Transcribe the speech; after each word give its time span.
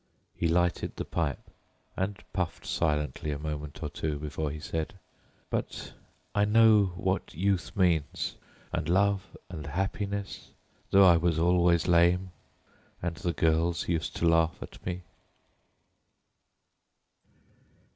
He 0.35 0.47
lighted 0.47 0.95
the 0.95 1.05
pipe, 1.05 1.51
puffed 2.33 2.65
silently 2.65 3.29
a 3.29 3.37
moment 3.37 3.83
or 3.83 3.89
two, 3.89 4.13
and 4.13 4.31
then 4.31 4.45
added: 4.73 4.95
"But 5.51 5.93
I 6.33 6.43
know 6.43 6.85
what 6.95 7.35
youth 7.35 7.73
means, 7.75 8.35
and 8.73 8.89
happiness, 9.67 10.49
though 10.89 11.05
I 11.05 11.17
was 11.17 11.37
lame, 11.87 12.31
and 12.99 13.15
the 13.17 13.33
girls 13.33 13.87
used 13.87 14.15
to 14.15 14.27
laugh 14.27 14.57
at 14.59 14.83
me." 14.83 15.03